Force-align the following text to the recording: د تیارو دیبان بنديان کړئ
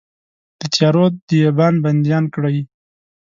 د 0.59 0.61
تیارو 0.73 1.05
دیبان 1.27 1.73
بنديان 1.83 2.23
کړئ 2.33 2.57